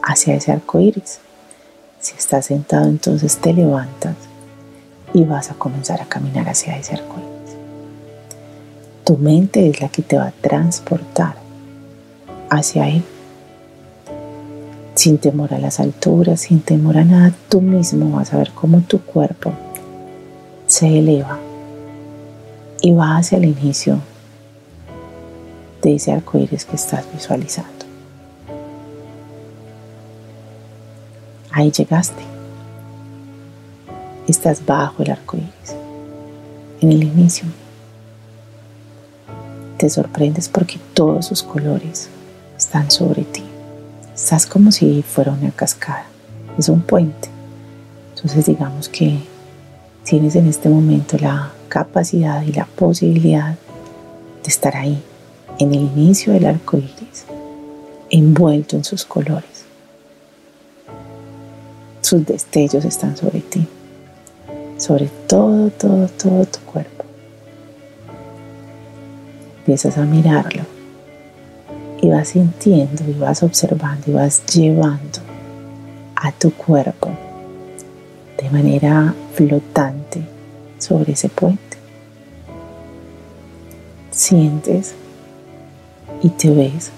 [0.00, 1.18] hacia ese arco iris.
[1.98, 4.14] Si estás sentado, entonces te levantas
[5.12, 7.56] y vas a comenzar a caminar hacia ese arco iris.
[9.04, 11.34] Tu mente es la que te va a transportar
[12.48, 13.02] hacia él.
[14.94, 18.82] Sin temor a las alturas, sin temor a nada, tú mismo vas a ver cómo
[18.82, 19.52] tu cuerpo
[20.68, 21.40] se eleva
[22.80, 23.98] y va hacia el inicio
[25.82, 27.81] de ese arco iris que estás visualizando.
[31.54, 32.22] Ahí llegaste.
[34.26, 35.76] Estás bajo el arco iris,
[36.80, 37.44] en el inicio.
[39.76, 42.08] Te sorprendes porque todos sus colores
[42.56, 43.42] están sobre ti.
[44.14, 46.06] Estás como si fuera una cascada,
[46.56, 47.28] es un puente.
[48.14, 49.18] Entonces digamos que
[50.04, 53.56] tienes en este momento la capacidad y la posibilidad
[54.42, 55.02] de estar ahí,
[55.58, 57.26] en el inicio del arco iris,
[58.08, 59.51] envuelto en sus colores
[62.12, 63.66] sus destellos están sobre ti,
[64.76, 67.04] sobre todo, todo, todo tu cuerpo.
[69.60, 70.62] Empiezas a mirarlo
[72.02, 75.20] y vas sintiendo y vas observando y vas llevando
[76.14, 77.08] a tu cuerpo
[78.36, 80.20] de manera flotante
[80.78, 81.78] sobre ese puente.
[84.10, 84.94] Sientes
[86.22, 86.90] y te ves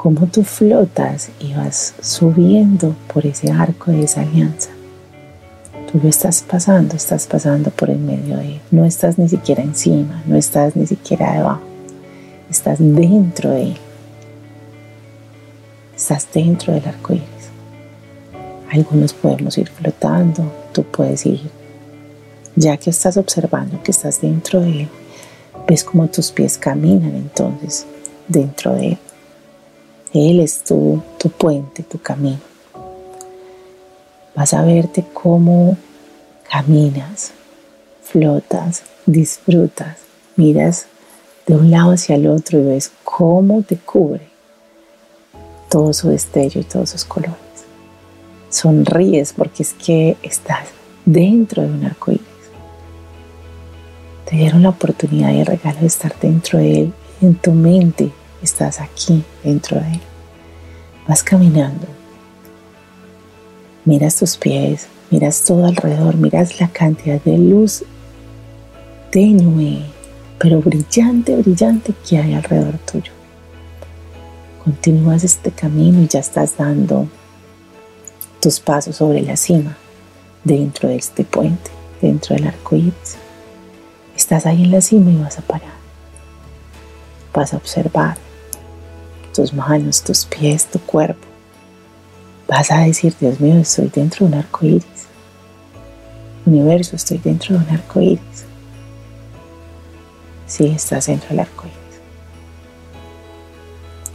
[0.00, 4.70] como tú flotas y vas subiendo por ese arco de esa alianza.
[5.90, 8.60] Tú lo estás pasando, estás pasando por el medio de él.
[8.70, 11.62] No estás ni siquiera encima, no estás ni siquiera debajo.
[12.48, 13.76] Estás dentro de él.
[15.96, 17.50] Estás dentro del arco iris.
[18.70, 21.40] Algunos podemos ir flotando, tú puedes ir.
[22.54, 24.88] Ya que estás observando que estás dentro de él,
[25.66, 27.84] ves como tus pies caminan entonces
[28.28, 28.98] dentro de él.
[30.12, 32.40] Él es tu, tu puente, tu camino.
[34.34, 35.76] Vas a verte cómo
[36.50, 37.32] caminas,
[38.02, 39.98] flotas, disfrutas,
[40.36, 40.86] miras
[41.46, 44.28] de un lado hacia el otro y ves cómo te cubre
[45.68, 47.36] todo su destello y todos sus colores.
[48.50, 50.68] Sonríes porque es que estás
[51.04, 52.22] dentro de un arco iris.
[54.24, 58.12] Te dieron la oportunidad y el regalo de estar dentro de él en tu mente
[58.42, 60.00] estás aquí dentro de él.
[61.06, 61.86] Vas caminando.
[63.84, 67.84] Miras tus pies, miras todo alrededor, miras la cantidad de luz
[69.10, 69.82] tenue,
[70.38, 73.12] pero brillante, brillante que hay alrededor tuyo.
[74.62, 77.08] Continúas este camino y ya estás dando
[78.40, 79.76] tus pasos sobre la cima,
[80.44, 81.70] dentro de este puente,
[82.02, 83.16] dentro del arco iris.
[84.14, 85.78] Estás ahí en la cima y vas a parar.
[87.32, 88.27] Vas a observar
[89.38, 91.24] tus manos, tus pies, tu cuerpo.
[92.48, 95.06] Vas a decir, Dios mío, estoy dentro de un arco iris.
[96.44, 98.46] Universo, estoy dentro de un arco iris.
[100.48, 102.00] Sí, estás dentro del arco iris.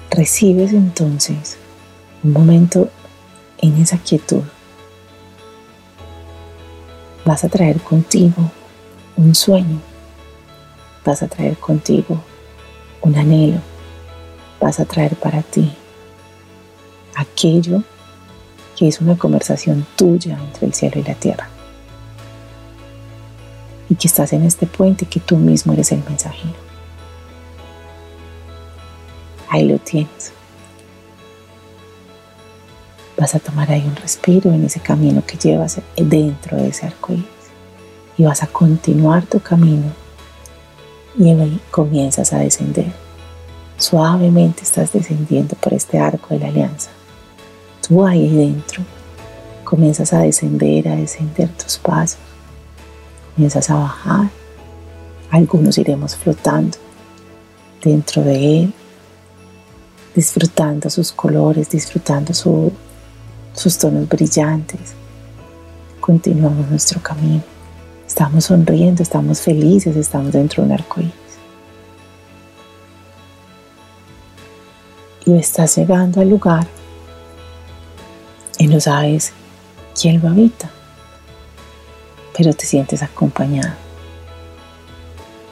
[0.09, 1.55] Recibes entonces
[2.21, 2.89] un momento
[3.59, 4.43] en esa quietud.
[7.24, 8.51] Vas a traer contigo
[9.15, 9.80] un sueño.
[11.05, 12.21] Vas a traer contigo
[13.01, 13.72] un anhelo
[14.64, 15.74] vas a traer para ti
[17.16, 17.84] aquello
[18.78, 21.49] que es una conversación tuya entre el cielo y la tierra.
[23.89, 26.55] Y que estás en este puente que tú mismo eres el mensajero.
[29.49, 30.32] Ahí lo tienes.
[33.18, 37.11] Vas a tomar ahí un respiro en ese camino que llevas dentro de ese arco
[37.11, 37.26] iris.
[38.18, 39.91] Y vas a continuar tu camino
[41.20, 43.03] y comienzas a descender
[43.84, 46.90] Suavemente estás descendiendo por este arco de la alianza.
[47.86, 48.82] Tú ahí dentro
[49.66, 52.18] comienzas a descender, a descender tus pasos.
[53.36, 54.30] Comienzas a bajar.
[55.32, 56.78] Algunos iremos flotando
[57.84, 58.74] dentro de él,
[60.16, 64.94] disfrutando sus colores, disfrutando sus tonos brillantes.
[66.00, 67.44] Continuamos nuestro camino.
[68.08, 71.02] Estamos sonriendo, estamos felices, estamos dentro de un arco
[75.26, 76.67] y estás llegando al lugar
[78.57, 79.34] y no sabes
[79.99, 80.69] quién lo habita,
[82.36, 83.74] pero te sientes acompañado.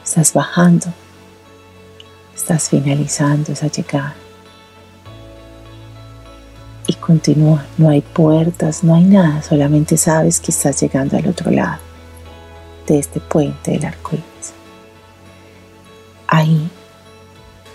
[0.04, 0.88] Estás bajando,
[2.36, 4.16] estás finalizando esa llegada.
[6.88, 11.52] Y continúa, no hay puertas, no hay nada, solamente sabes que estás llegando al otro
[11.52, 11.80] lado
[12.88, 14.54] de este puente del arco iris.
[16.28, 16.70] Ahí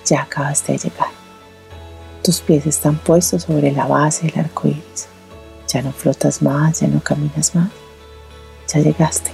[0.05, 1.16] ya acabaste de llegar.
[2.27, 5.07] Tus pies están puestos sobre la base del arco iris.
[5.69, 7.71] Ya no flotas más, ya no caminas más.
[8.67, 9.31] Ya llegaste.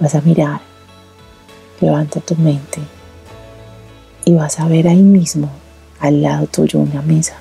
[0.00, 0.62] Vas a mirar,
[1.78, 2.80] levanta tu mente
[4.24, 5.50] y vas a ver ahí mismo,
[6.00, 7.36] al lado tuyo, una mesa.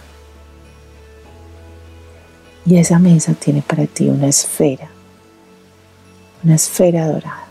[2.66, 4.90] Y esa mesa tiene para ti una esfera,
[6.44, 7.48] una esfera dorada.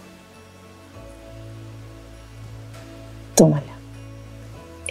[3.34, 3.71] Tómala.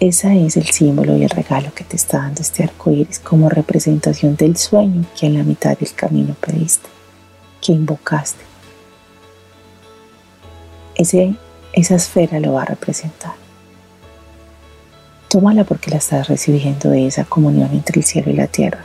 [0.02, 3.50] Ese es el símbolo y el regalo que te está dando este arco iris como
[3.50, 6.90] representación del sueño que en la mitad del camino pediste,
[7.62, 8.44] que invocaste.
[10.96, 11.36] Ese,
[11.74, 13.34] esa esfera lo va a representar.
[15.28, 18.84] Tómala porque la estás recibiendo de esa comunión entre el cielo y la tierra.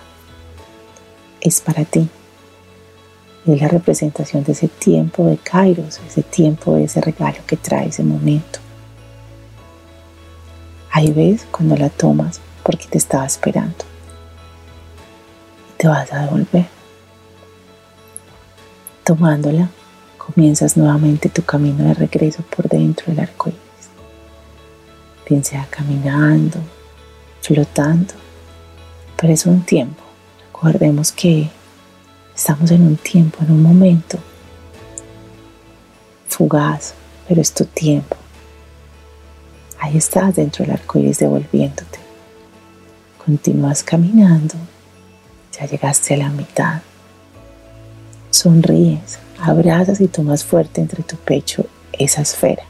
[1.41, 2.11] Es para ti.
[3.47, 7.89] Es la representación de ese tiempo de Kairos, ese tiempo de ese regalo que trae
[7.89, 8.66] ese momento.
[10.97, 13.85] Ahí ves cuando la tomas porque te estaba esperando.
[15.77, 16.65] te vas a devolver.
[19.05, 19.69] Tomándola,
[20.17, 23.61] comienzas nuevamente tu camino de regreso por dentro del arco iris.
[25.29, 26.61] Bien caminando,
[27.43, 28.15] flotando,
[29.19, 30.03] pero es un tiempo.
[30.47, 31.51] Recordemos que
[32.35, 34.19] estamos en un tiempo, en un momento
[36.27, 36.95] fugaz,
[37.29, 38.16] pero es tu tiempo.
[39.79, 41.99] Ahí estás dentro del arco iris devolviéndote.
[43.25, 44.55] Continúas caminando,
[45.53, 46.83] ya llegaste a la mitad.
[48.31, 52.63] Sonríes, abrazas y tomas fuerte entre tu pecho esa esfera.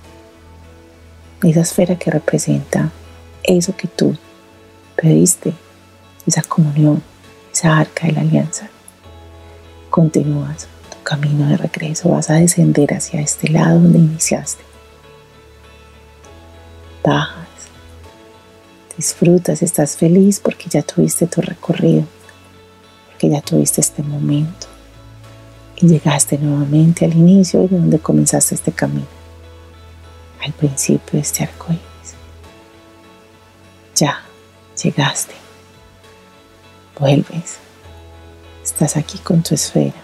[1.42, 2.90] Esa esfera que representa
[3.42, 4.16] eso que tú
[4.96, 5.52] pediste,
[6.26, 7.02] esa comunión,
[7.52, 8.68] esa arca de la alianza.
[9.90, 14.62] Continúas tu camino de regreso, vas a descender hacia este lado donde iniciaste.
[17.06, 17.46] Bajas,
[18.96, 22.04] disfrutas, estás feliz porque ya tuviste tu recorrido,
[23.06, 24.66] porque ya tuviste este momento.
[25.76, 29.06] Y llegaste nuevamente al inicio de donde comenzaste este camino,
[30.44, 32.14] al principio de este arco iris.
[33.94, 34.22] Ya
[34.82, 35.34] llegaste,
[36.98, 37.58] vuelves,
[38.64, 40.02] estás aquí con tu esfera,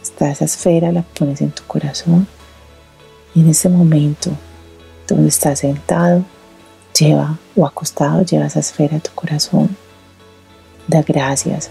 [0.00, 2.28] esta esa esfera la pones en tu corazón.
[3.34, 4.30] Y en ese momento
[5.14, 6.24] donde estás sentado,
[6.98, 9.76] lleva o acostado, lleva esa esfera a tu corazón,
[10.88, 11.70] da gracias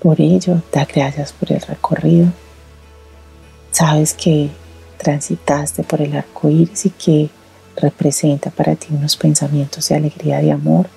[0.00, 2.28] por ello, da gracias por el recorrido.
[3.70, 4.50] Sabes que
[4.98, 7.30] transitaste por el arco iris y que
[7.76, 10.88] representa para ti unos pensamientos de alegría, de amor,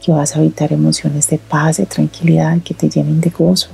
[0.00, 3.68] que vas a evitar emociones de paz, de tranquilidad, que te llenen de gozo,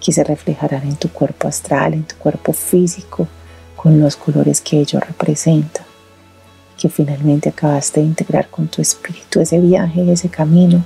[0.00, 3.26] que se reflejarán en tu cuerpo astral, en tu cuerpo físico,
[3.76, 5.84] con los colores que ello representa,
[6.78, 10.84] que finalmente acabaste de integrar con tu espíritu ese viaje, ese camino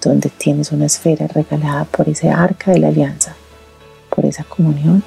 [0.00, 3.36] donde tienes una esfera regalada por ese arca de la alianza,
[4.10, 5.04] por esa comunión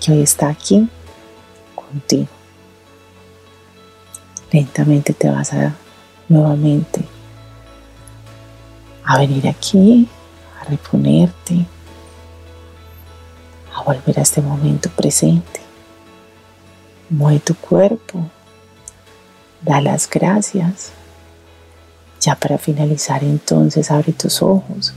[0.00, 0.88] que hoy está aquí
[1.74, 2.28] contigo.
[4.52, 5.74] Lentamente te vas a
[6.28, 7.04] nuevamente
[9.04, 10.06] a venir aquí,
[10.60, 11.64] a reponerte,
[13.74, 15.60] a volver a este momento presente.
[17.08, 18.28] Mueve tu cuerpo,
[19.62, 20.92] da las gracias
[22.20, 24.92] ya para finalizar entonces abre tus ojos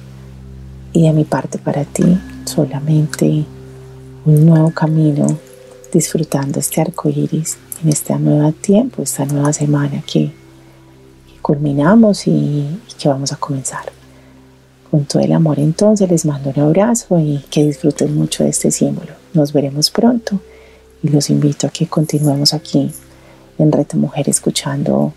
[0.93, 3.45] y de mi parte para ti solamente
[4.25, 5.25] un nuevo camino
[5.91, 10.31] disfrutando este arco iris en este nuevo tiempo, esta nueva semana que,
[11.41, 13.85] culminamos y, y que vamos a comenzar.
[14.91, 18.69] Con todo el amor entonces les mando un abrazo y que disfruten mucho de este
[18.69, 19.13] símbolo.
[19.33, 20.39] Nos veremos pronto
[21.01, 22.91] y los invito a que continuemos aquí
[23.61, 25.13] en Reto Mujer escuchando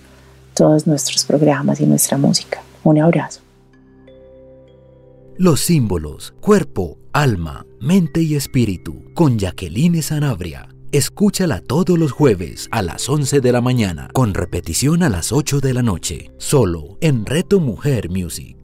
[0.54, 2.62] todos nuestros programas y nuestra música.
[2.84, 3.40] Un abrazo.
[5.36, 10.68] Los símbolos, cuerpo, alma, mente y espíritu, con Jacqueline Sanabria.
[10.92, 15.58] Escúchala todos los jueves a las 11 de la mañana, con repetición a las 8
[15.58, 18.63] de la noche, solo en Reto Mujer Music.